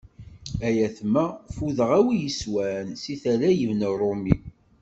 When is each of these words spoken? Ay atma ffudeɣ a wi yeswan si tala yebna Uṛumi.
Ay 0.67 0.77
atma 0.87 1.25
ffudeɣ 1.53 1.89
a 1.97 1.99
wi 2.05 2.13
yeswan 2.23 2.87
si 3.01 3.13
tala 3.21 3.49
yebna 3.51 3.87
Uṛumi. 3.93 4.35